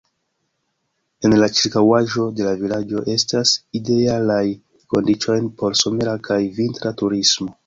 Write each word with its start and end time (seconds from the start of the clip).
En 1.27 1.35
la 1.41 1.49
ĉirkaŭaĵo 1.59 2.25
de 2.39 2.47
la 2.47 2.53
vilaĝo 2.61 3.03
estas 3.17 3.53
idealaj 3.81 4.39
kondiĉojn 4.95 5.53
por 5.61 5.79
somera 5.85 6.19
kaj 6.31 6.41
vintra 6.61 6.97
turismo. 7.05 7.57